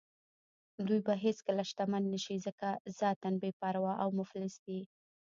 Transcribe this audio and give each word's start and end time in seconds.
دوی 0.87 0.99
به 1.07 1.13
هېڅکله 1.25 1.63
شتمن 1.69 2.03
نه 2.13 2.19
شي 2.25 2.35
ځکه 2.45 2.67
ذاتاً 2.99 3.31
بې 3.41 3.51
پروا 3.59 3.93
او 4.03 4.09
مفلس 4.19 4.53
دي. 4.65 4.79